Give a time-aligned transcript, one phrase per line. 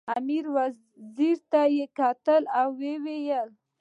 [0.17, 3.49] امیر وزیر ته وکتل او ویې ویل.